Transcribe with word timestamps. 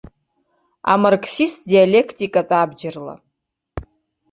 Амарксист 0.93 1.59
диалектикатә 1.69 2.55
абџьарла. 2.61 3.15